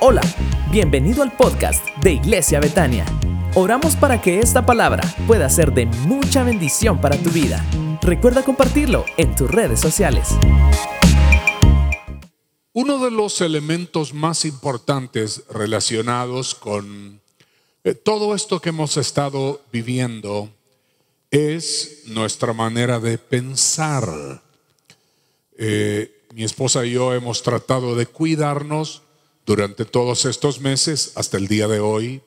[0.00, 0.20] Hola,
[0.70, 3.04] bienvenido al podcast de Iglesia Betania.
[3.54, 7.64] Oramos para que esta palabra pueda ser de mucha bendición para tu vida.
[8.02, 10.28] Recuerda compartirlo en tus redes sociales.
[12.72, 17.20] Uno de los elementos más importantes relacionados con
[17.82, 20.50] eh, todo esto que hemos estado viviendo
[21.30, 24.42] es nuestra manera de pensar.
[25.58, 29.00] Eh, mi esposa y yo hemos tratado de cuidarnos
[29.46, 32.20] durante todos estos meses hasta el día de hoy,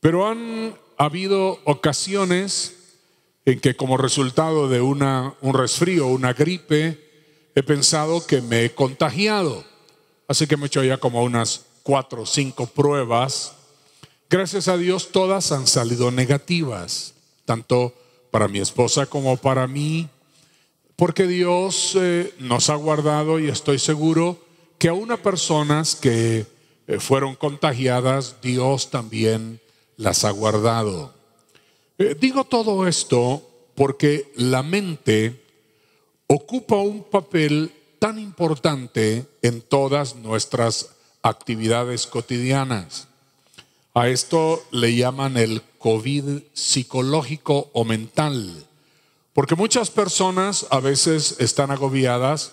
[0.00, 2.76] pero han habido ocasiones
[3.44, 6.98] en que como resultado de una, un resfrío, una gripe,
[7.54, 9.66] he pensado que me he contagiado.
[10.26, 13.52] Así que me he hecho ya como unas cuatro o cinco pruebas.
[14.30, 17.12] Gracias a Dios todas han salido negativas,
[17.44, 17.92] tanto
[18.30, 20.08] para mi esposa como para mí,
[20.96, 24.38] porque Dios eh, nos ha guardado y estoy seguro
[24.78, 26.46] que a una personas que
[26.86, 29.60] eh, fueron contagiadas, Dios también
[29.96, 31.14] las ha guardado.
[31.98, 35.42] Eh, digo todo esto porque la mente
[36.26, 40.90] ocupa un papel tan importante en todas nuestras
[41.22, 43.08] actividades cotidianas.
[43.94, 48.66] A esto le llaman el COVID psicológico o mental,
[49.34, 52.52] porque muchas personas a veces están agobiadas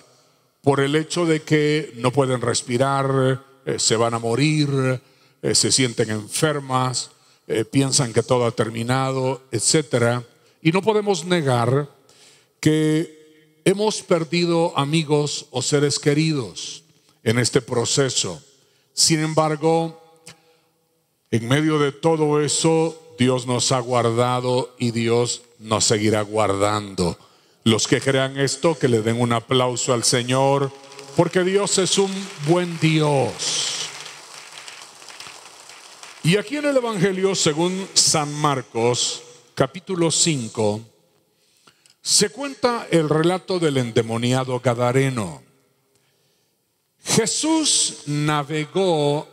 [0.61, 4.99] por el hecho de que no pueden respirar, eh, se van a morir,
[5.43, 7.11] eh, se sienten enfermas,
[7.47, 10.23] eh, piensan que todo ha terminado, etc.
[10.61, 11.87] Y no podemos negar
[12.59, 16.83] que hemos perdido amigos o seres queridos
[17.23, 18.41] en este proceso.
[18.93, 20.01] Sin embargo,
[21.29, 27.17] en medio de todo eso, Dios nos ha guardado y Dios nos seguirá guardando.
[27.63, 30.71] Los que crean esto, que le den un aplauso al Señor,
[31.15, 32.11] porque Dios es un
[32.47, 33.87] buen Dios.
[36.23, 39.21] Y aquí en el Evangelio, según San Marcos,
[39.55, 40.81] capítulo 5,
[42.01, 45.43] se cuenta el relato del endemoniado Gadareno.
[47.03, 49.27] Jesús navegó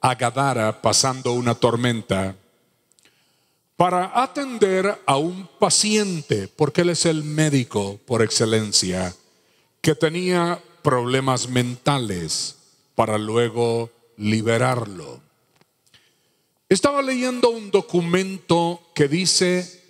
[0.00, 2.36] a Gadara pasando una tormenta
[3.76, 9.14] para atender a un paciente, porque él es el médico por excelencia,
[9.82, 12.56] que tenía problemas mentales
[12.94, 15.20] para luego liberarlo.
[16.68, 19.82] Estaba leyendo un documento que dice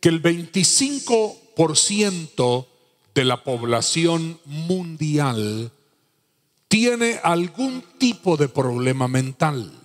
[0.00, 2.66] que el 25%
[3.14, 5.70] de la población mundial
[6.68, 9.83] tiene algún tipo de problema mental.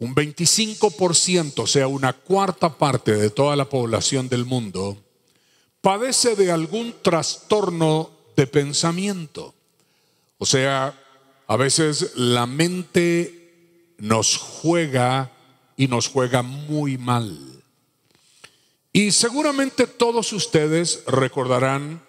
[0.00, 4.96] Un 25%, o sea, una cuarta parte de toda la población del mundo,
[5.80, 9.54] padece de algún trastorno de pensamiento.
[10.38, 10.98] O sea,
[11.46, 15.30] a veces la mente nos juega
[15.76, 17.38] y nos juega muy mal.
[18.92, 22.02] Y seguramente todos ustedes recordarán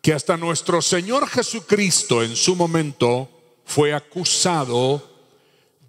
[0.00, 3.30] que hasta nuestro Señor Jesucristo en su momento
[3.64, 5.02] fue acusado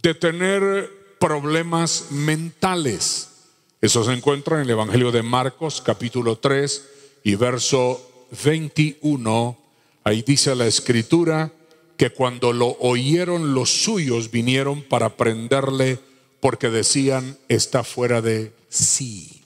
[0.01, 3.29] de tener problemas mentales.
[3.81, 6.85] Eso se encuentra en el Evangelio de Marcos capítulo 3
[7.23, 9.57] y verso 21.
[10.03, 11.51] Ahí dice la escritura,
[11.99, 15.99] que cuando lo oyeron los suyos vinieron para prenderle
[16.39, 19.43] porque decían está fuera de sí.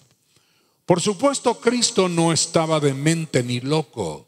[0.85, 4.27] Por supuesto, Cristo no estaba de mente ni loco.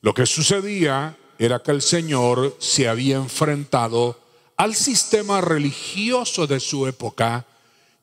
[0.00, 4.18] Lo que sucedía era que el Señor se había enfrentado
[4.56, 7.46] al sistema religioso de su época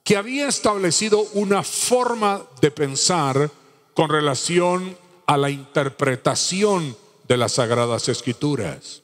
[0.03, 3.49] que había establecido una forma de pensar
[3.93, 6.95] con relación a la interpretación
[7.27, 9.01] de las Sagradas Escrituras.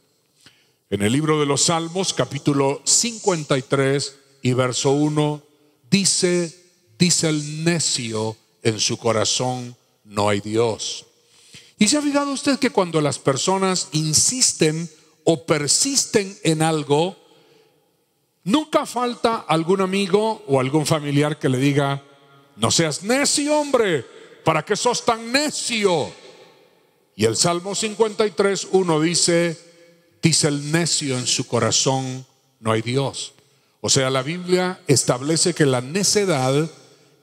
[0.90, 5.42] En el libro de los Salmos, capítulo 53 y verso 1,
[5.90, 6.54] dice,
[6.98, 11.06] dice el necio en su corazón, no hay Dios.
[11.78, 14.90] ¿Y se ha fijado usted que cuando las personas insisten
[15.24, 17.16] o persisten en algo,
[18.44, 22.04] nunca falta algún amigo o algún familiar que le diga,
[22.56, 24.06] no seas necio, hombre,
[24.44, 26.12] ¿para qué sos tan necio?
[27.16, 29.60] Y el Salmo 53, 1 dice,
[30.22, 32.26] dice el necio en su corazón,
[32.60, 33.34] no hay Dios.
[33.82, 36.70] O sea, la Biblia establece que la necedad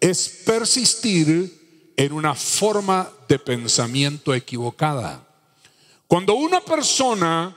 [0.01, 5.27] es persistir en una forma de pensamiento equivocada.
[6.07, 7.57] Cuando una persona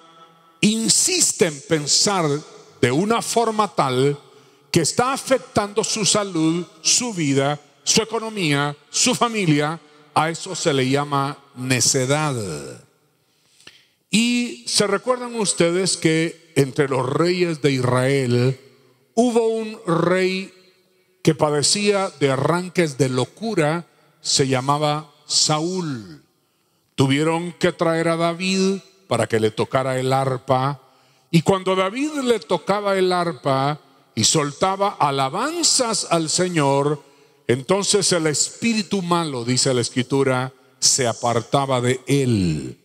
[0.62, 2.26] insiste en pensar
[2.82, 4.18] de una forma tal
[4.72, 9.80] que está afectando su salud, su vida, su economía, su familia,
[10.14, 12.36] a eso se le llama necedad.
[14.12, 18.60] Y ¿Se recuerdan ustedes que entre los reyes de Israel
[19.14, 20.54] hubo un rey
[21.22, 23.88] que padecía de arranques de locura,
[24.22, 26.24] se llamaba Saúl?
[26.96, 30.82] Tuvieron que traer a David para que le tocara el arpa.
[31.32, 33.80] Y cuando David le tocaba el arpa
[34.16, 37.04] y soltaba alabanzas al Señor,
[37.48, 42.78] entonces el espíritu malo, dice la escritura, se apartaba de él.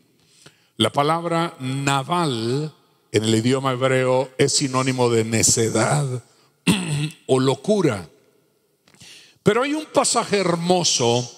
[0.76, 2.74] La palabra naval
[3.12, 6.24] en el idioma hebreo es sinónimo de necedad
[7.26, 8.08] o locura.
[9.42, 11.30] Pero hay un pasaje hermoso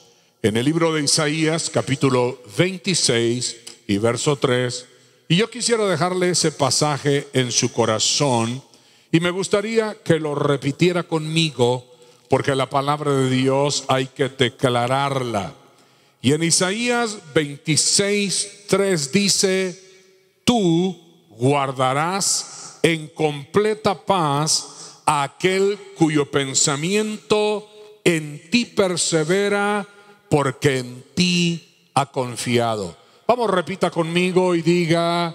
[0.42, 3.56] en el libro de Isaías, capítulo 26
[3.88, 4.86] y verso 3,
[5.28, 8.62] y yo quisiera dejarle ese pasaje en su corazón
[9.10, 11.86] y me gustaría que lo repitiera conmigo,
[12.28, 15.54] porque la palabra de Dios hay que declararla.
[16.20, 19.82] Y en Isaías 26, 3 dice,
[20.44, 21.00] tú
[21.30, 27.68] guardarás en completa paz a aquel cuyo pensamiento
[28.04, 29.86] en ti persevera,
[30.28, 32.96] porque en ti ha confiado.
[33.26, 35.34] Vamos, repita conmigo y diga,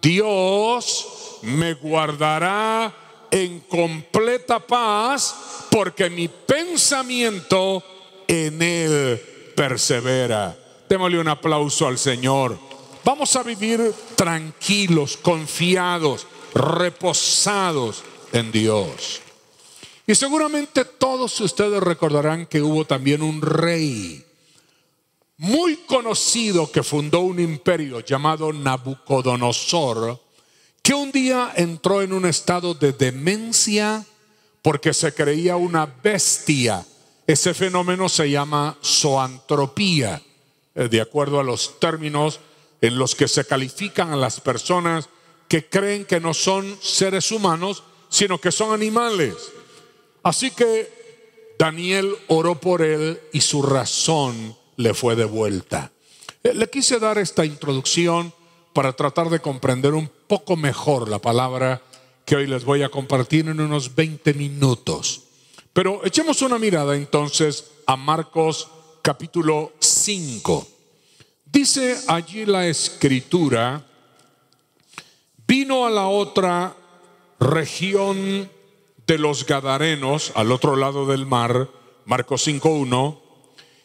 [0.00, 2.94] Dios me guardará
[3.30, 5.34] en completa paz,
[5.70, 7.82] porque mi pensamiento
[8.26, 9.20] en Él
[9.54, 10.56] persevera.
[10.88, 12.58] Démosle un aplauso al Señor.
[13.04, 18.02] Vamos a vivir tranquilos, confiados, reposados
[18.32, 19.20] en Dios.
[20.06, 24.25] Y seguramente todos ustedes recordarán que hubo también un rey
[25.38, 30.20] muy conocido que fundó un imperio llamado Nabucodonosor,
[30.82, 34.04] que un día entró en un estado de demencia
[34.62, 36.84] porque se creía una bestia
[37.26, 40.22] ese fenómeno se llama zoantropía,
[40.74, 42.38] eh, de acuerdo a los términos
[42.80, 45.08] en los que se califican a las personas
[45.48, 49.34] que creen que no son seres humanos, sino que son animales.
[50.22, 55.92] Así que Daniel oró por él y su razón le fue devuelta.
[56.42, 58.32] Eh, le quise dar esta introducción
[58.72, 61.82] para tratar de comprender un poco mejor la palabra
[62.24, 65.22] que hoy les voy a compartir en unos 20 minutos.
[65.72, 68.68] Pero echemos una mirada entonces a Marcos
[69.02, 70.66] capítulo 5.
[71.44, 73.86] Dice allí la escritura,
[75.46, 76.76] vino a la otra
[77.38, 78.50] región
[79.06, 81.70] de los Gadarenos, al otro lado del mar,
[82.04, 83.20] Marcos 5.1,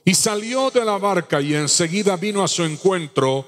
[0.04, 3.48] y salió de la barca y enseguida vino a su encuentro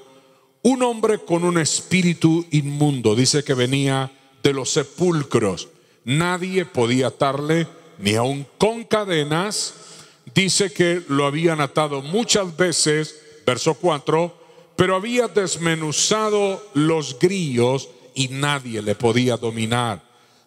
[0.62, 4.10] un hombre con un espíritu inmundo, dice que venía
[4.42, 5.68] de los sepulcros,
[6.04, 7.66] nadie podía atarle
[7.98, 9.74] ni aun con cadenas,
[10.34, 14.34] dice que lo habían atado muchas veces, verso 4,
[14.76, 20.02] pero había desmenuzado los grillos y nadie le podía dominar.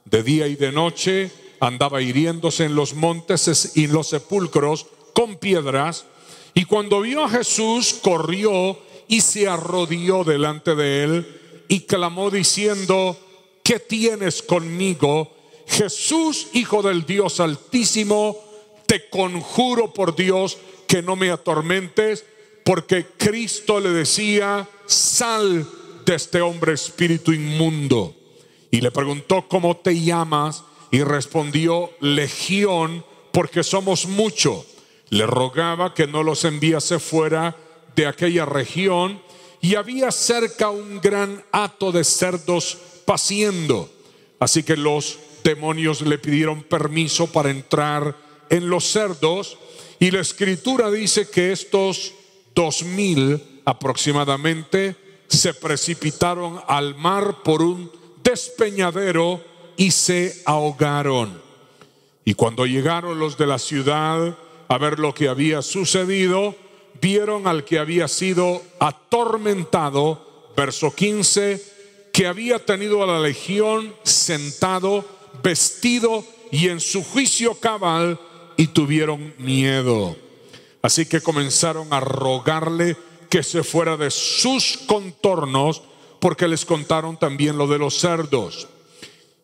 [0.06, 4.88] De día y de noche andaba hiriéndose en los montes y en los sepulcros
[5.18, 6.06] con piedras,
[6.54, 8.78] y cuando vio a Jesús, corrió
[9.08, 13.18] y se arrodilló delante de él y clamó diciendo,
[13.64, 15.34] ¿qué tienes conmigo?
[15.66, 18.38] Jesús, Hijo del Dios Altísimo,
[18.86, 22.24] te conjuro por Dios que no me atormentes,
[22.64, 25.68] porque Cristo le decía, sal
[26.06, 28.14] de este hombre espíritu inmundo.
[28.70, 30.64] Y le preguntó, ¿cómo te llamas?
[30.92, 34.64] Y respondió, Legión, porque somos mucho.
[35.10, 37.56] Le rogaba que no los enviase fuera
[37.96, 39.22] de aquella región
[39.62, 43.90] y había cerca un gran hato de cerdos paciendo.
[44.40, 48.16] Así que los demonios le pidieron permiso para entrar
[48.50, 49.58] en los cerdos
[50.00, 52.14] y la escritura dice que estos
[52.54, 54.96] dos mil aproximadamente
[55.28, 57.92] se precipitaron al mar por un
[58.24, 59.44] despeñadero
[59.76, 61.42] y se ahogaron.
[62.26, 64.38] Y cuando llegaron los de la ciudad
[64.68, 66.56] a ver lo que había sucedido,
[67.02, 71.64] vieron al que había sido atormentado, verso 15,
[72.12, 75.06] que había tenido a la legión sentado
[75.44, 78.20] vestido y en su juicio cabal
[78.56, 80.16] y tuvieron miedo.
[80.82, 82.98] Así que comenzaron a rogarle
[83.30, 85.82] que se fuera de sus contornos
[86.20, 88.68] porque les contaron también lo de los cerdos.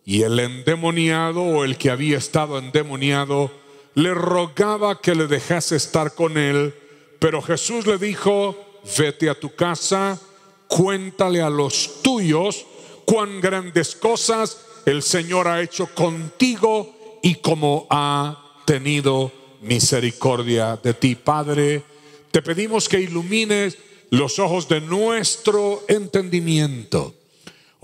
[0.06, 3.51] Y el endemoniado o el que había estado endemoniado
[3.95, 6.73] le rogaba que le dejase estar con él,
[7.19, 8.55] pero Jesús le dijo,
[8.97, 10.19] vete a tu casa,
[10.67, 12.65] cuéntale a los tuyos
[13.05, 19.31] cuán grandes cosas el Señor ha hecho contigo y como ha tenido
[19.62, 21.15] misericordia de ti.
[21.15, 21.83] Padre,
[22.31, 23.77] te pedimos que ilumines
[24.09, 27.13] los ojos de nuestro entendimiento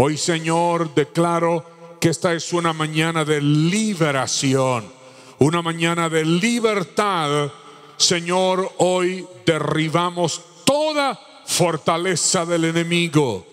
[0.01, 4.89] Hoy, Señor, declaro que esta es una mañana de liberación,
[5.39, 7.51] una mañana de libertad.
[7.98, 13.46] Señor, hoy derribamos toda fortaleza del enemigo.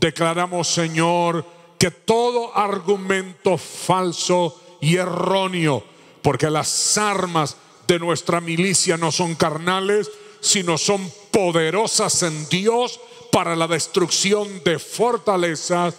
[0.00, 1.44] Declaramos, Señor,
[1.78, 5.82] que todo argumento falso y erróneo,
[6.22, 13.56] porque las armas de nuestra milicia no son carnales, sino son poderosas en Dios para
[13.56, 15.94] la destrucción de fortalezas,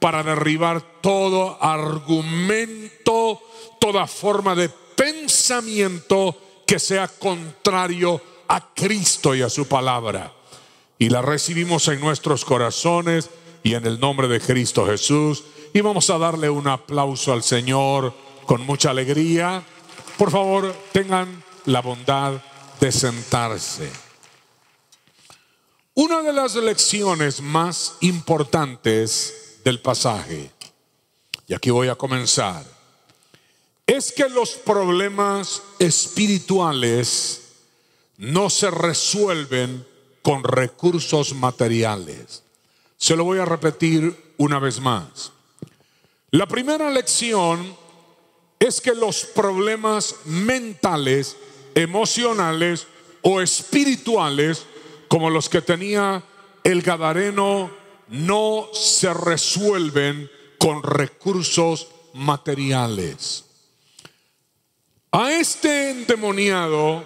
[0.00, 3.40] para derribar todo argumento,
[3.80, 6.36] toda forma de pensamiento
[6.66, 10.32] que sea contrario a Cristo y a su palabra.
[10.98, 13.30] Y la recibimos en nuestros corazones
[13.62, 15.44] y en el nombre de Cristo Jesús.
[15.72, 18.14] Y vamos a darle un aplauso al Señor
[18.46, 19.62] con mucha alegría.
[20.16, 22.40] Por favor, tengan la bondad
[22.80, 23.90] de sentarse.
[25.94, 30.50] Una de las lecciones más importantes del pasaje,
[31.46, 32.64] y aquí voy a comenzar,
[33.86, 37.42] es que los problemas espirituales
[38.16, 39.86] no se resuelven
[40.22, 42.42] con recursos materiales.
[42.96, 45.32] Se lo voy a repetir una vez más.
[46.30, 47.76] La primera lección
[48.58, 51.36] es que los problemas mentales,
[51.74, 52.86] emocionales
[53.20, 54.64] o espirituales,
[55.08, 56.24] como los que tenía
[56.62, 57.70] el Gadareno,
[58.08, 63.44] no se resuelven con recursos materiales.
[65.16, 67.04] A este endemoniado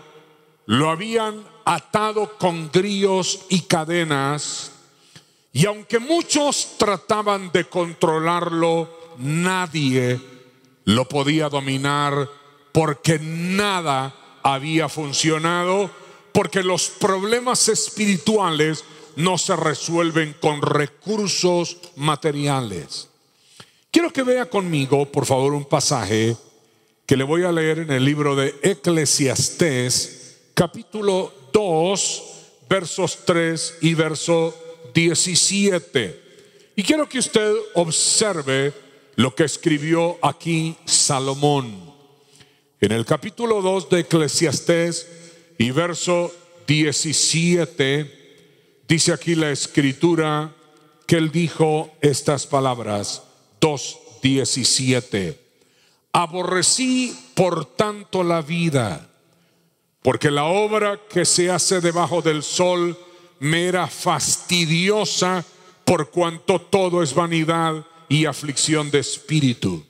[0.65, 4.73] lo habían atado con grillos y cadenas,
[5.53, 8.89] y aunque muchos trataban de controlarlo,
[9.19, 10.19] nadie
[10.87, 12.31] lo podía dominar
[12.73, 15.91] porque nada había funcionado,
[16.33, 18.85] porque los problemas espirituales
[19.17, 23.11] no se resuelven con recursos materiales.
[23.91, 26.39] Quiero que vea conmigo, por favor, un pasaje
[27.09, 32.23] que le voy a leer en el libro de Eclesiastés, capítulo 2,
[32.69, 34.55] versos 3 y verso
[34.93, 36.21] 17.
[36.77, 38.75] Y quiero que usted observe
[39.17, 41.95] lo que escribió aquí Salomón.
[42.79, 45.09] En el capítulo 2 de Eclesiastés
[45.57, 46.31] y verso
[46.67, 50.55] 17, dice aquí la escritura
[51.07, 53.23] que él dijo estas palabras,
[53.63, 55.48] 2.17,
[56.23, 59.09] aborrecí por tanto la vida,
[60.03, 62.99] porque la obra que se hace debajo del sol
[63.39, 65.45] me era fastidiosa
[65.85, 69.87] por cuanto todo es vanidad y aflicción de espíritu.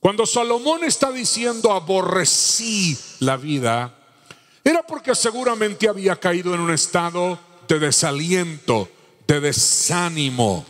[0.00, 3.96] Cuando Salomón está diciendo aborrecí la vida,
[4.62, 8.90] era porque seguramente había caído en un estado de desaliento,
[9.26, 10.66] de desánimo.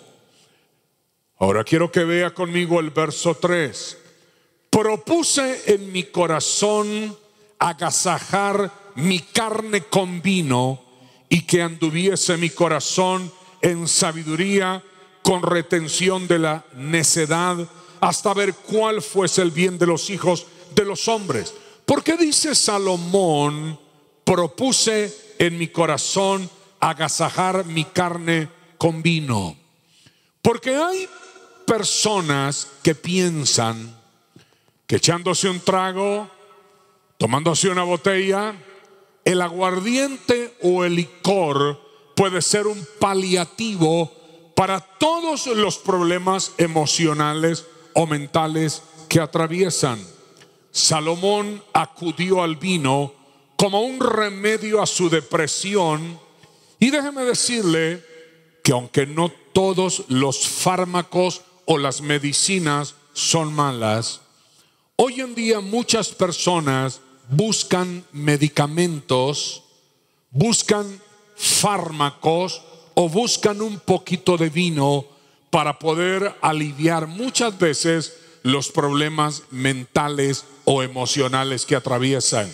[1.36, 4.03] Ahora quiero que vea conmigo el verso 3.
[4.74, 7.16] Propuse en mi corazón
[7.60, 10.82] agasajar mi carne con vino
[11.28, 14.82] y que anduviese mi corazón en sabiduría
[15.22, 17.56] con retención de la necedad
[18.00, 21.54] hasta ver cuál fuese el bien de los hijos de los hombres.
[21.86, 23.78] Porque dice Salomón,
[24.24, 26.50] propuse en mi corazón
[26.80, 29.56] agasajar mi carne con vino.
[30.42, 31.08] Porque hay
[31.64, 34.02] personas que piensan
[34.94, 36.30] echándose un trago,
[37.18, 38.54] tomándose una botella,
[39.24, 41.80] el aguardiente o el licor
[42.14, 44.12] puede ser un paliativo
[44.54, 49.98] para todos los problemas emocionales o mentales que atraviesan.
[50.70, 53.12] Salomón acudió al vino
[53.56, 56.20] como un remedio a su depresión
[56.78, 58.04] y déjeme decirle
[58.62, 64.20] que aunque no todos los fármacos o las medicinas son malas,
[64.96, 69.62] hoy en día muchas personas buscan medicamentos,
[70.30, 71.00] buscan
[71.36, 72.62] fármacos
[72.94, 75.04] o buscan un poquito de vino
[75.50, 82.50] para poder aliviar muchas veces los problemas mentales o emocionales que atraviesan.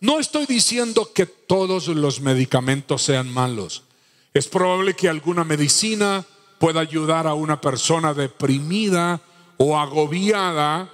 [0.00, 3.84] No estoy diciendo que todos los medicamentos sean malos.
[4.34, 6.24] Es probable que alguna medicina
[6.58, 9.20] pueda ayudar a una persona deprimida
[9.58, 10.90] o agobiada,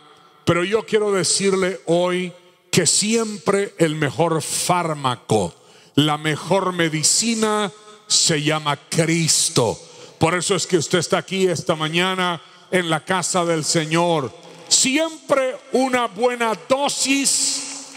[0.49, 2.33] pero yo quiero decirle hoy
[2.71, 5.55] que siempre el mejor fármaco,
[5.95, 7.71] la mejor medicina
[8.07, 9.79] se llama Cristo.
[10.19, 12.41] Por eso es que usted está aquí esta mañana
[12.71, 14.33] en la casa del Señor.
[14.69, 17.89] Siempre una buena dosis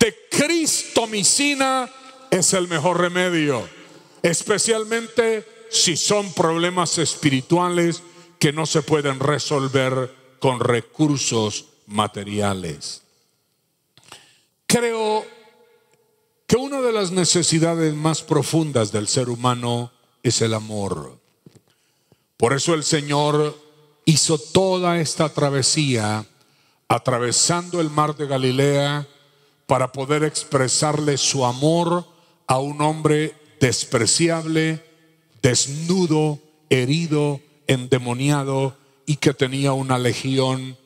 [0.00, 1.90] de cristomicina
[2.30, 3.68] es el mejor remedio.
[4.22, 8.02] Especialmente si son problemas espirituales
[8.38, 10.10] que no se pueden resolver
[10.40, 13.02] con recursos materiales.
[14.66, 15.24] Creo
[16.46, 19.90] que una de las necesidades más profundas del ser humano
[20.22, 21.18] es el amor.
[22.36, 23.58] Por eso el Señor
[24.04, 26.24] hizo toda esta travesía
[26.88, 29.06] atravesando el mar de Galilea
[29.66, 32.06] para poder expresarle su amor
[32.46, 34.82] a un hombre despreciable,
[35.42, 36.38] desnudo,
[36.70, 40.77] herido, endemoniado y que tenía una legión,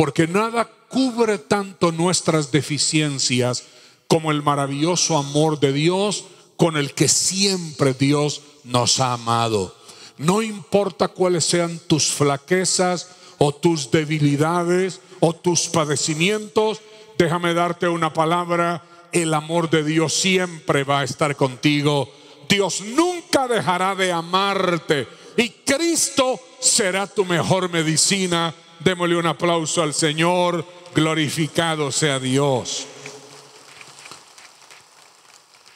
[0.00, 3.64] porque nada cubre tanto nuestras deficiencias
[4.08, 6.24] como el maravilloso amor de Dios
[6.56, 9.76] con el que siempre Dios nos ha amado.
[10.16, 16.80] No importa cuáles sean tus flaquezas o tus debilidades o tus padecimientos,
[17.18, 22.10] déjame darte una palabra, el amor de Dios siempre va a estar contigo.
[22.48, 28.54] Dios nunca dejará de amarte y Cristo será tu mejor medicina.
[28.80, 32.86] Démosle un aplauso al Señor, glorificado sea Dios.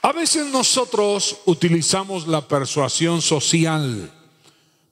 [0.03, 4.13] A veces nosotros utilizamos la persuasión social,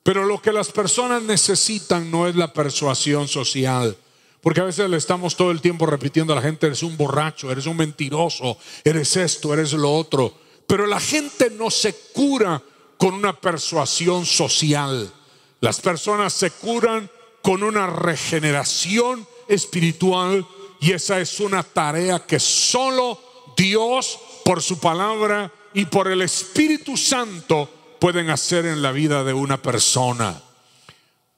[0.02, 3.96] pero lo que las personas necesitan no es la persuasión social.
[4.42, 7.52] Porque a veces le estamos todo el tiempo repitiendo a la gente, eres un borracho,
[7.52, 10.34] eres un mentiroso, eres esto, eres lo otro.
[10.66, 12.60] Pero la gente no se cura
[12.96, 15.12] con una persuasión social.
[15.60, 17.08] Las personas se curan
[17.42, 20.46] con una regeneración espiritual
[20.80, 23.20] y esa es una tarea que solo
[23.56, 27.68] Dios por su palabra y por el Espíritu Santo
[28.00, 30.42] pueden hacer en la vida de una persona.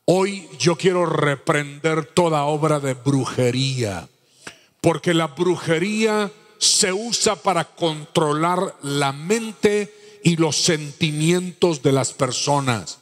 [0.07, 4.09] Hoy yo quiero reprender toda obra de brujería,
[4.81, 12.99] porque la brujería se usa para controlar la mente y los sentimientos de las personas.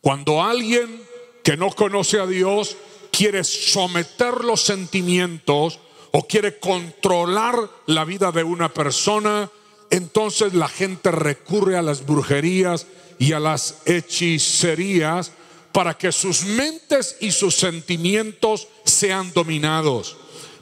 [0.00, 1.05] Cuando alguien
[1.46, 2.76] que no conoce a Dios
[3.12, 5.78] quiere someter los sentimientos
[6.10, 9.48] o quiere controlar la vida de una persona,
[9.88, 12.88] entonces la gente recurre a las brujerías
[13.20, 15.30] y a las hechicerías
[15.70, 20.16] para que sus mentes y sus sentimientos sean dominados.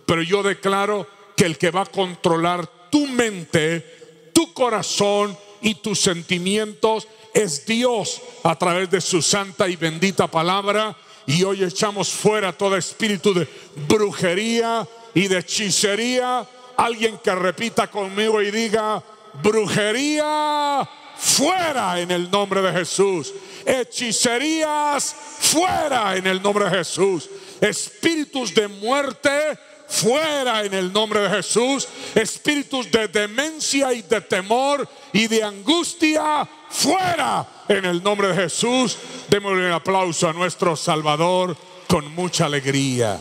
[0.05, 5.99] Pero yo declaro que el que va a controlar tu mente, tu corazón y tus
[5.99, 10.97] sentimientos es Dios a través de su santa y bendita palabra.
[11.27, 13.49] Y hoy echamos fuera todo espíritu de
[13.89, 16.47] brujería y de hechicería.
[16.77, 19.03] Alguien que repita conmigo y diga,
[19.43, 23.35] brujería fuera en el nombre de Jesús.
[23.67, 27.29] Hechicerías fuera en el nombre de Jesús.
[27.61, 29.59] Espíritus de muerte
[29.95, 31.89] fuera en el nombre de Jesús.
[32.15, 38.99] Espíritus de demencia y de temor y de angustia fuera en el nombre de Jesús.
[39.31, 43.21] Démosle un aplauso a nuestro Salvador con mucha alegría.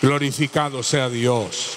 [0.00, 1.76] Glorificado sea Dios.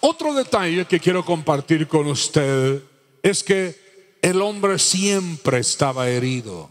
[0.00, 2.82] Otro detalle que quiero compartir con usted
[3.22, 6.70] es que el hombre siempre estaba herido.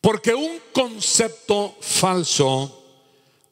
[0.00, 2.79] Porque un concepto falso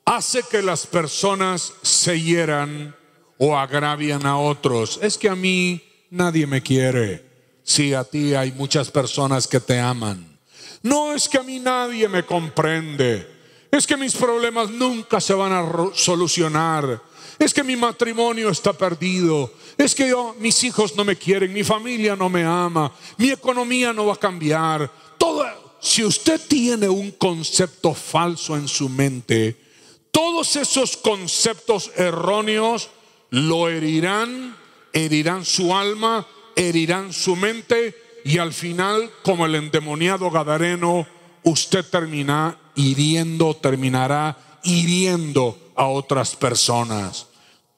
[0.08, 2.96] hace que las personas se hieran
[3.36, 4.98] o agravian a otros.
[5.02, 7.26] Es que a mí nadie me quiere.
[7.62, 10.38] Si a ti hay muchas personas que te aman.
[10.82, 13.28] No es que a mí nadie me comprende.
[13.70, 17.02] Es que mis problemas nunca se van a solucionar.
[17.38, 19.52] Es que mi matrimonio está perdido.
[19.76, 23.92] Es que yo, mis hijos no me quieren, mi familia no me ama, mi economía
[23.92, 24.90] no va a cambiar.
[25.18, 25.44] Todo,
[25.80, 29.67] si usted tiene un concepto falso en su mente,
[30.10, 32.90] todos esos conceptos erróneos
[33.30, 34.56] lo herirán,
[34.92, 37.94] herirán su alma, herirán su mente
[38.24, 41.06] y al final, como el endemoniado gadareno,
[41.44, 47.26] usted termina hiriendo, terminará hiriendo a otras personas.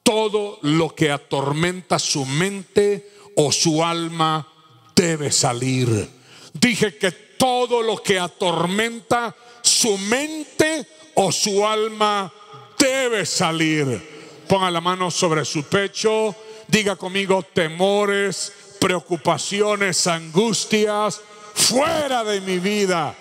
[0.03, 4.47] Todo lo que atormenta su mente o su alma
[4.95, 6.09] debe salir.
[6.53, 9.35] Dije que todo lo que atormenta
[9.81, 12.31] su mente o su alma
[12.77, 14.45] debe salir.
[14.47, 16.35] Ponga la mano sobre su pecho,
[16.67, 21.19] diga conmigo temores, preocupaciones, angustias,
[21.55, 23.15] fuera de mi vida.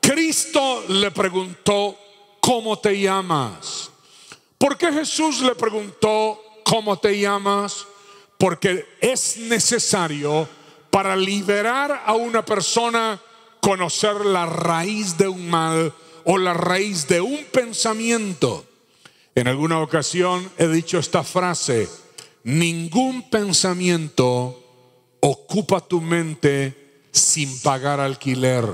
[0.00, 1.98] Cristo le preguntó,
[2.40, 3.90] ¿cómo te llamas?
[4.56, 7.86] ¿Por qué Jesús le preguntó, ¿cómo te llamas?
[8.38, 10.48] Porque es necesario
[10.90, 13.20] para liberar a una persona
[13.62, 15.94] conocer la raíz de un mal
[16.24, 18.66] o la raíz de un pensamiento.
[19.36, 21.88] En alguna ocasión he dicho esta frase,
[22.42, 24.58] ningún pensamiento
[25.20, 28.66] ocupa tu mente sin pagar alquiler.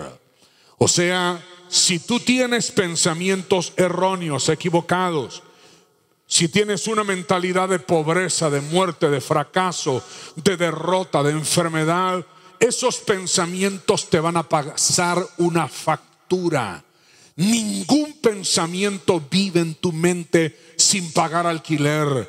[0.79, 5.43] O sea, si tú tienes pensamientos erróneos, equivocados,
[6.27, 10.03] si tienes una mentalidad de pobreza, de muerte, de fracaso,
[10.35, 12.25] de derrota, de enfermedad,
[12.61, 16.85] esos pensamientos te van a pasar una factura.
[17.37, 22.29] Ningún pensamiento vive en tu mente sin pagar alquiler.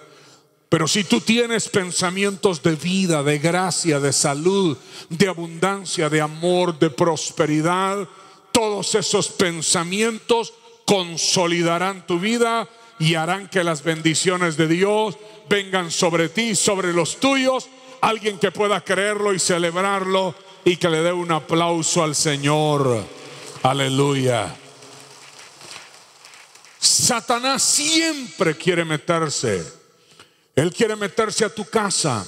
[0.70, 4.78] Pero si tú tienes pensamientos de vida, de gracia, de salud,
[5.10, 8.08] de abundancia, de amor, de prosperidad,
[8.52, 10.54] todos esos pensamientos
[10.86, 15.18] consolidarán tu vida y harán que las bendiciones de Dios
[15.50, 17.68] vengan sobre ti, sobre los tuyos.
[18.02, 23.04] Alguien que pueda creerlo y celebrarlo y que le dé un aplauso al Señor.
[23.64, 24.56] Aleluya.
[26.80, 29.80] Satanás siempre quiere meterse
[30.60, 32.26] él quiere meterse a tu casa,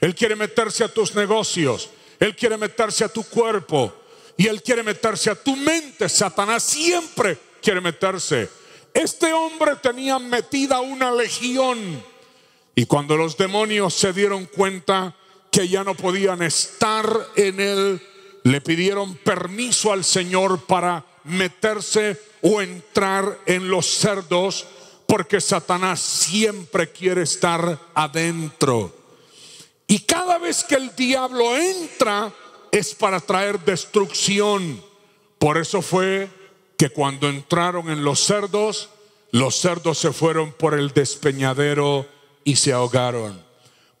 [0.00, 3.92] Él quiere meterse a tus negocios, Él quiere meterse a tu cuerpo
[4.38, 6.08] y Él quiere meterse a tu mente.
[6.08, 8.48] Satanás siempre quiere meterse.
[8.94, 12.02] Este hombre tenía metida una legión
[12.74, 15.14] y cuando los demonios se dieron cuenta
[15.50, 18.02] que ya no podían estar en él,
[18.42, 24.66] le pidieron permiso al Señor para meterse o entrar en los cerdos
[25.06, 28.92] porque Satanás siempre quiere estar adentro.
[29.86, 32.32] Y cada vez que el diablo entra
[32.72, 34.82] es para traer destrucción.
[35.38, 36.28] Por eso fue
[36.76, 38.88] que cuando entraron en los cerdos,
[39.30, 42.06] los cerdos se fueron por el despeñadero
[42.44, 43.42] y se ahogaron.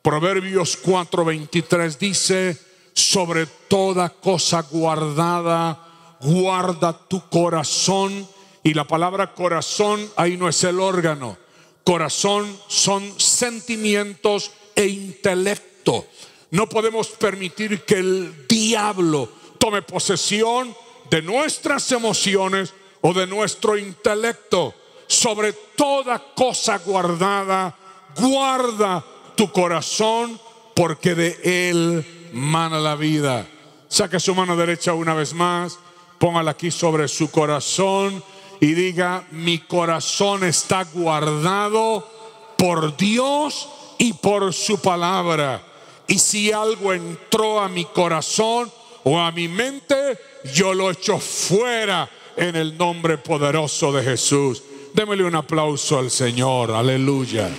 [0.02, 2.58] Proverbios 4:23 dice,
[2.92, 8.28] sobre toda cosa guardada, guarda tu corazón
[8.62, 11.36] y la palabra corazón ahí no es el órgano.
[11.82, 16.06] Corazón son sentimientos e intelecto.
[16.50, 19.28] No podemos permitir que el diablo
[19.58, 20.74] tome posesión
[21.10, 24.74] de nuestras emociones o de nuestro intelecto.
[25.06, 27.76] Sobre toda cosa guardada,
[28.16, 29.04] guarda
[29.36, 30.38] tu corazón
[30.74, 33.46] porque de él mana la vida.
[33.88, 35.78] Saque su mano derecha una vez más,
[36.18, 38.22] póngala aquí sobre su corazón
[38.60, 42.08] y diga, mi corazón está guardado
[42.56, 45.62] por Dios y por su palabra.
[46.06, 48.70] Y si algo entró a mi corazón
[49.04, 50.18] o a mi mente,
[50.52, 54.62] yo lo echo fuera en el nombre poderoso de Jesús.
[54.92, 57.50] Démele un aplauso al Señor, aleluya.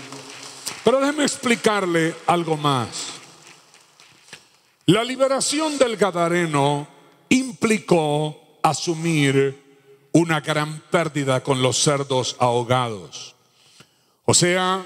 [0.83, 3.13] Pero déjeme explicarle algo más.
[4.87, 6.87] La liberación del Gadareno
[7.29, 9.63] implicó asumir
[10.11, 13.35] una gran pérdida con los cerdos ahogados.
[14.25, 14.85] O sea,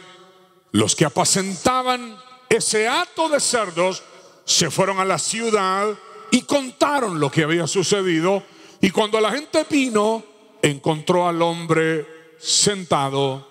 [0.71, 2.17] los que apacentaban
[2.49, 4.03] ese hato de cerdos
[4.45, 5.87] se fueron a la ciudad
[6.31, 8.43] y contaron lo que había sucedido.
[8.81, 10.23] Y cuando la gente vino,
[10.61, 12.07] encontró al hombre
[12.39, 13.47] sentado,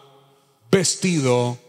[0.70, 1.67] vestido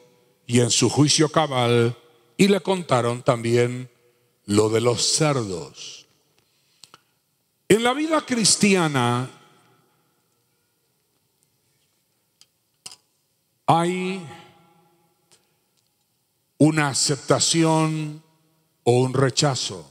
[0.50, 1.96] y en su juicio cabal,
[2.36, 3.88] y le contaron también
[4.48, 6.08] lo de los cerdos.
[7.68, 9.30] En la vida cristiana
[13.68, 14.28] hay
[16.58, 18.24] una aceptación
[18.86, 19.88] o un rechazo.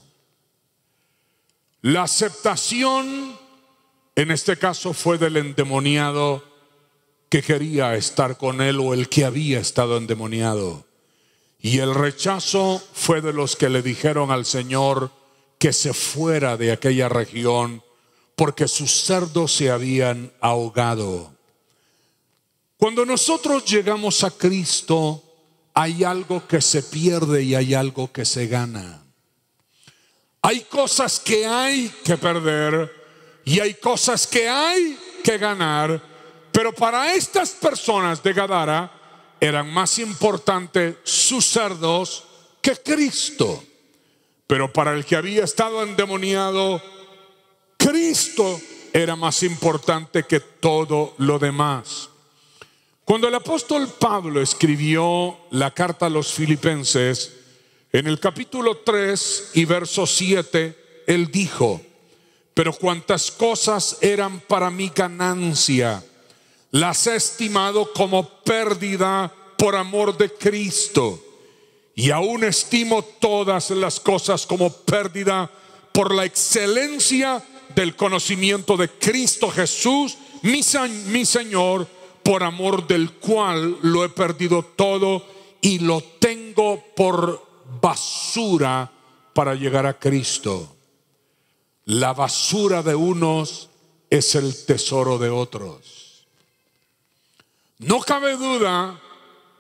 [1.83, 3.39] La aceptación
[4.17, 6.43] en este caso fue del endemoniado
[7.29, 10.87] que quería estar con él o el que había estado endemoniado.
[11.61, 15.11] Y el rechazo fue de los que le dijeron al Señor
[15.59, 17.83] que se fuera de aquella región
[18.37, 21.35] porque sus cerdos se habían ahogado.
[22.77, 25.25] Cuando nosotros llegamos a Cristo,
[25.75, 29.03] hay algo que se pierde y hay algo que se gana.
[30.43, 32.93] Hay cosas que hay que perder
[33.45, 36.01] y hay cosas que hay que ganar,
[36.59, 38.91] pero para estas personas de Gadara
[39.41, 42.25] eran más importantes sus cerdos
[42.61, 43.63] que Cristo.
[44.45, 46.83] Pero para el que había estado endemoniado,
[47.77, 48.61] Cristo
[48.93, 52.09] era más importante que todo lo demás.
[53.05, 57.35] Cuando el apóstol Pablo escribió la carta a los filipenses,
[57.93, 61.81] en el capítulo 3 y verso 7, él dijo,
[62.53, 66.03] pero cuantas cosas eran para mi ganancia,
[66.71, 71.23] las he estimado como pérdida por amor de Cristo.
[71.95, 75.51] Y aún estimo todas las cosas como pérdida
[75.93, 77.43] por la excelencia
[77.75, 80.61] del conocimiento de Cristo Jesús, mi,
[81.07, 81.89] mi Señor,
[82.23, 85.25] por amor del cual lo he perdido todo
[85.61, 87.45] y lo tengo por
[87.81, 88.91] basura
[89.33, 90.75] para llegar a Cristo.
[91.85, 93.71] la basura de unos
[94.11, 95.98] es el tesoro de otros.
[97.79, 98.99] No cabe duda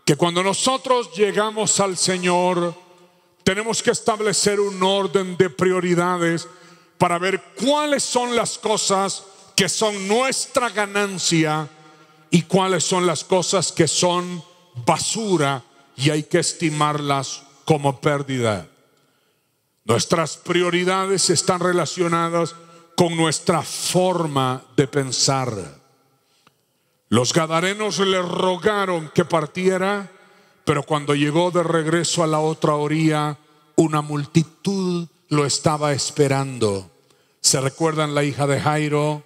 [0.04, 2.74] que cuando nosotros llegamos al Señor,
[3.44, 6.48] tenemos que establecer un orden de prioridades
[6.98, 9.22] para ver cuáles son las cosas
[9.54, 11.68] que son nuestra ganancia
[12.30, 14.42] y cuáles son las cosas que son
[14.84, 15.62] basura
[15.96, 18.68] y hay que estimarlas como pérdida.
[19.84, 22.54] Nuestras prioridades están relacionadas
[22.96, 25.77] con nuestra forma de pensar.
[27.10, 30.10] Los gadarenos le rogaron que partiera,
[30.64, 33.38] pero cuando llegó de regreso a la otra orilla,
[33.76, 36.90] una multitud lo estaba esperando.
[37.40, 39.22] ¿Se recuerdan la hija de Jairo?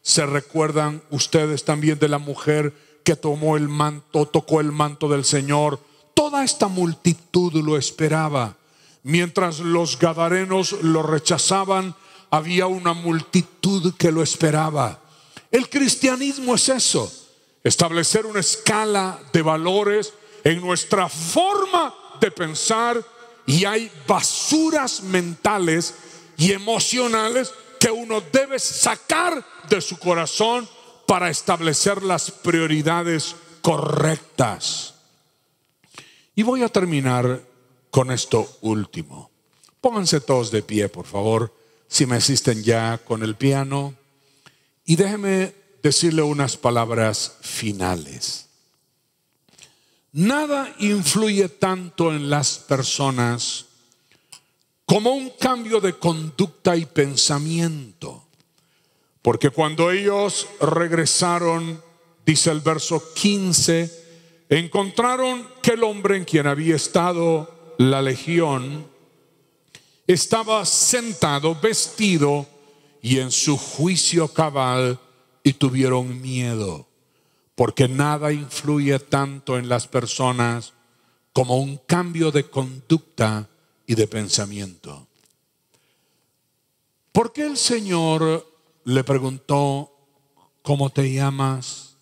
[0.00, 2.72] ¿Se recuerdan ustedes también de la mujer
[3.04, 5.78] que tomó el manto, tocó el manto del Señor?
[6.14, 8.56] Toda esta multitud lo esperaba.
[9.02, 11.94] Mientras los gadarenos lo rechazaban,
[12.30, 15.00] había una multitud que lo esperaba.
[15.50, 17.12] El cristianismo es eso,
[17.66, 20.12] establecer una escala de valores
[20.44, 23.04] en nuestra forma de pensar
[23.44, 25.94] y hay basuras mentales
[26.36, 30.68] y emocionales que uno debe sacar de su corazón
[31.08, 34.94] para establecer las prioridades correctas.
[36.36, 37.42] Y voy a terminar
[37.90, 39.32] con esto último.
[39.80, 41.52] Pónganse todos de pie, por favor,
[41.88, 43.94] si me asisten ya con el piano.
[44.84, 48.48] Y déjeme decirle unas palabras finales.
[50.10, 53.66] Nada influye tanto en las personas
[54.84, 58.24] como un cambio de conducta y pensamiento.
[59.22, 61.80] Porque cuando ellos regresaron,
[62.24, 68.88] dice el verso 15, encontraron que el hombre en quien había estado la legión,
[70.08, 72.48] estaba sentado, vestido
[73.02, 74.98] y en su juicio cabal
[75.46, 76.88] y tuvieron miedo,
[77.54, 80.72] porque nada influye tanto en las personas
[81.32, 83.48] como un cambio de conducta
[83.86, 85.06] y de pensamiento.
[87.12, 88.44] ¿Por qué el Señor
[88.82, 89.92] le preguntó,
[90.62, 91.96] ¿cómo te llamas?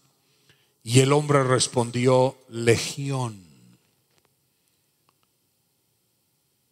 [0.82, 3.44] Y el hombre respondió, Legión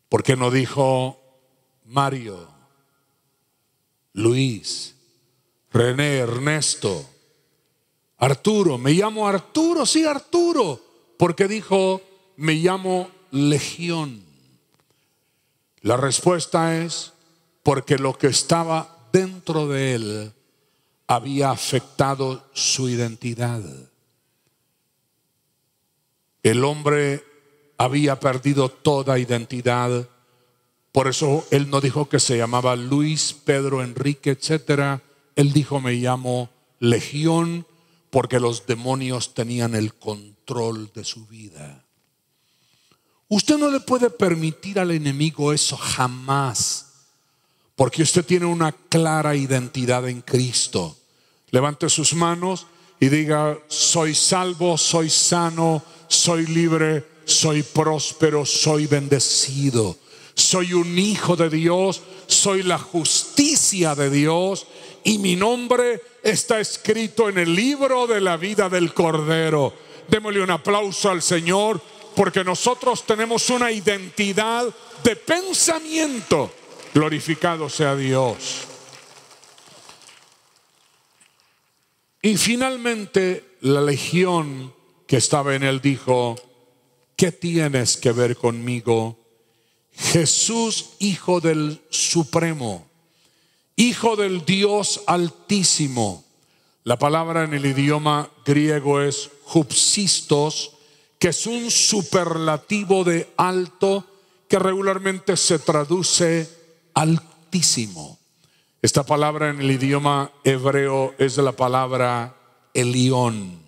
[0.09, 1.21] ¿Por qué no dijo
[1.85, 2.49] Mario,
[4.15, 4.95] Luis,
[5.73, 7.09] René, Ernesto,
[8.19, 8.79] Arturo?
[8.79, 10.81] Me llamo Arturo, sí, Arturo.
[11.17, 12.01] Porque dijo,
[12.37, 14.23] me llamo Legión.
[15.81, 17.13] La respuesta es
[17.63, 20.33] porque lo que estaba dentro de él
[21.07, 23.63] había afectado su identidad.
[26.43, 27.25] El hombre
[27.79, 30.09] había perdido toda identidad.
[30.93, 35.01] Por eso él no dijo que se llamaba Luis, Pedro, Enrique, etcétera.
[35.37, 37.67] Él dijo, me llamo Legión
[38.11, 41.85] porque los demonios tenían el control de su vida.
[43.29, 47.07] Usted no le puede permitir al enemigo eso jamás,
[47.75, 50.99] porque usted tiene una clara identidad en Cristo.
[51.51, 52.67] Levante sus manos
[53.01, 59.97] y diga, soy salvo, soy sano, soy libre, soy próspero, soy bendecido,
[60.35, 64.67] soy un hijo de Dios, soy la justicia de Dios
[65.05, 69.75] y mi nombre está escrito en el libro de la vida del Cordero.
[70.09, 71.81] Démosle un aplauso al Señor
[72.15, 74.67] porque nosotros tenemos una identidad
[75.03, 76.53] de pensamiento.
[76.95, 78.67] Glorificado sea Dios.
[82.21, 84.73] Y finalmente la legión
[85.07, 86.37] que estaba en él dijo,
[87.17, 89.19] ¿qué tienes que ver conmigo?
[89.93, 92.92] Jesús, Hijo del Supremo,
[93.77, 96.25] Hijo del Dios Altísimo.
[96.85, 100.73] La palabra en el idioma griego es hupsistos,
[101.19, 104.05] que es un superlativo de alto
[104.49, 106.51] que regularmente se traduce
[106.93, 108.19] altísimo.
[108.83, 112.37] Esta palabra en el idioma hebreo es la palabra
[112.75, 113.63] Elión.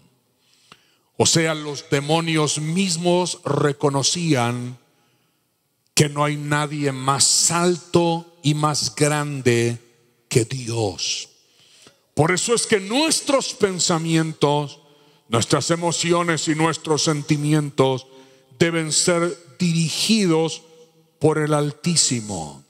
[1.16, 4.76] O sea, los demonios mismos reconocían
[5.94, 9.78] que no hay nadie más alto y más grande
[10.34, 11.28] que Dios.
[12.12, 14.80] Por eso es que nuestros pensamientos,
[15.28, 18.08] nuestras emociones y nuestros sentimientos
[18.58, 20.62] deben ser dirigidos
[21.20, 22.64] por el Altísimo.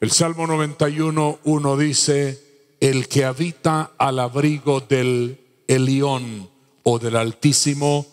[0.00, 6.50] El Salmo 91, 1 dice, el que habita al abrigo del el león
[6.82, 8.06] o del Altísimo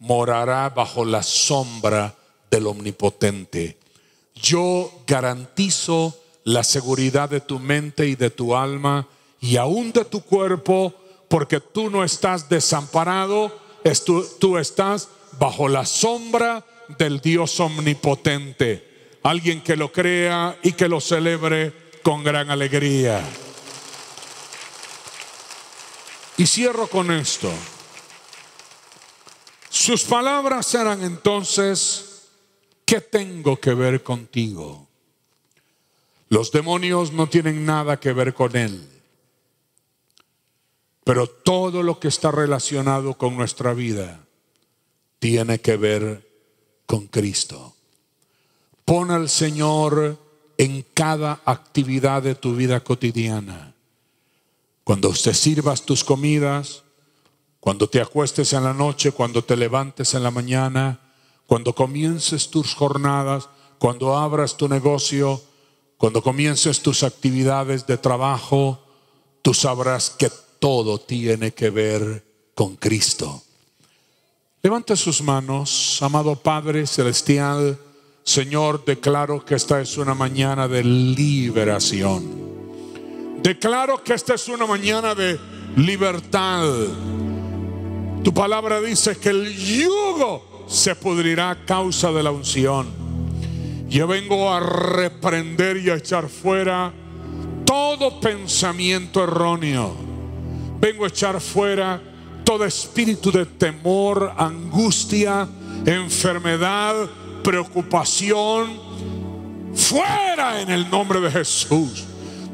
[0.00, 2.14] morará bajo la sombra
[2.50, 3.78] del Omnipotente.
[4.34, 6.14] Yo garantizo
[6.48, 9.06] la seguridad de tu mente y de tu alma
[9.38, 10.94] y aún de tu cuerpo,
[11.28, 13.54] porque tú no estás desamparado,
[14.40, 16.64] tú estás bajo la sombra
[16.96, 19.18] del Dios omnipotente.
[19.24, 21.70] Alguien que lo crea y que lo celebre
[22.02, 23.22] con gran alegría.
[26.38, 27.52] Y cierro con esto.
[29.68, 32.22] Sus palabras eran entonces,
[32.86, 34.87] ¿qué tengo que ver contigo?
[36.28, 38.86] Los demonios no tienen nada que ver con él.
[41.04, 44.20] Pero todo lo que está relacionado con nuestra vida
[45.18, 46.28] tiene que ver
[46.84, 47.74] con Cristo.
[48.84, 50.18] Pon al Señor
[50.58, 53.74] en cada actividad de tu vida cotidiana.
[54.84, 56.82] Cuando te sirvas tus comidas,
[57.60, 61.00] cuando te acuestes en la noche, cuando te levantes en la mañana,
[61.46, 65.42] cuando comiences tus jornadas, cuando abras tu negocio,
[65.98, 68.78] cuando comiences tus actividades de trabajo,
[69.42, 70.30] tú sabrás que
[70.60, 73.42] todo tiene que ver con Cristo.
[74.62, 77.78] Levante sus manos, amado Padre Celestial.
[78.22, 82.48] Señor, declaro que esta es una mañana de liberación.
[83.42, 85.38] Declaro que esta es una mañana de
[85.76, 86.64] libertad.
[88.22, 92.97] Tu palabra dice que el yugo se pudrirá a causa de la unción.
[93.88, 96.92] Yo vengo a reprender y a echar fuera
[97.64, 99.94] todo pensamiento erróneo.
[100.78, 102.00] Vengo a echar fuera
[102.44, 105.48] todo espíritu de temor, angustia,
[105.86, 106.94] enfermedad,
[107.42, 108.78] preocupación.
[109.74, 112.04] Fuera en el nombre de Jesús.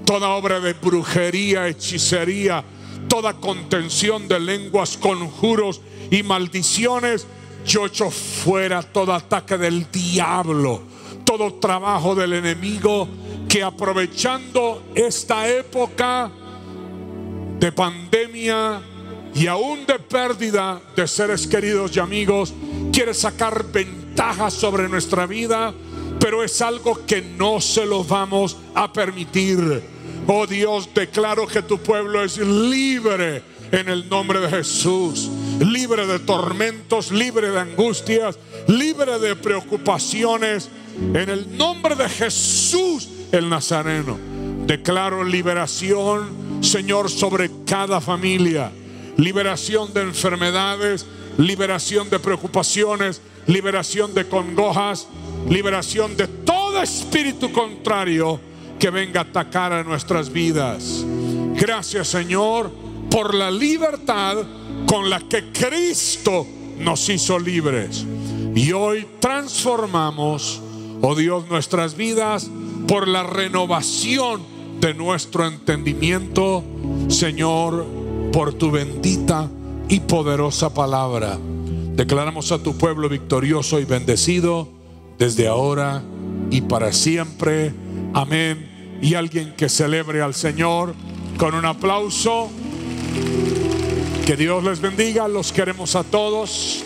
[0.05, 2.62] Toda obra de brujería, hechicería,
[3.09, 7.27] toda contención de lenguas, conjuros y maldiciones.
[7.66, 10.83] Yo echo fuera todo ataque del diablo,
[11.24, 13.08] todo trabajo del enemigo
[13.48, 16.30] que aprovechando esta época
[17.58, 18.82] de pandemia
[19.34, 22.54] y aún de pérdida de seres queridos y amigos,
[22.92, 25.74] quiere sacar ventajas sobre nuestra vida,
[26.20, 29.82] pero es algo que no se lo vamos a permitir.
[30.26, 35.28] Oh Dios, declaro que tu pueblo es libre en el nombre de Jesús.
[35.60, 40.70] Libre de tormentos, libre de angustias, libre de preocupaciones.
[40.96, 44.18] En el nombre de Jesús el Nazareno.
[44.66, 48.70] Declaro liberación, Señor, sobre cada familia.
[49.16, 51.07] Liberación de enfermedades,
[51.38, 55.07] liberación de preocupaciones, liberación de congojas,
[55.48, 58.40] liberación de todo espíritu contrario
[58.78, 61.04] que venga a atacar a nuestras vidas.
[61.54, 62.70] Gracias Señor
[63.11, 64.38] por la libertad
[64.87, 66.46] con la que Cristo
[66.78, 68.04] nos hizo libres.
[68.54, 70.61] Y hoy transformamos,
[71.07, 72.51] oh Dios, nuestras vidas
[72.88, 74.40] por la renovación
[74.81, 76.64] de nuestro entendimiento,
[77.09, 77.87] Señor,
[78.33, 79.51] por tu bendita
[79.88, 81.38] y poderosa palabra.
[81.95, 84.69] Declaramos a tu pueblo victorioso y bendecido
[85.19, 86.03] desde ahora
[86.51, 87.73] y para siempre.
[88.14, 88.99] Amén.
[89.03, 90.95] Y alguien que celebre al Señor
[91.37, 92.49] con un aplauso.
[94.25, 95.29] Que Dios les bendiga.
[95.29, 96.83] Los queremos a todos.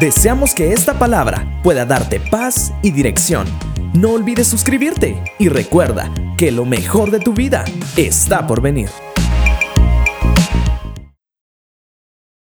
[0.00, 3.46] Deseamos que esta palabra pueda darte paz y dirección.
[3.92, 7.66] No olvides suscribirte y recuerda que lo mejor de tu vida
[7.98, 8.88] está por venir.